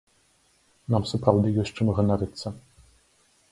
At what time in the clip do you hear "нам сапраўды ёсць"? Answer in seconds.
0.93-1.75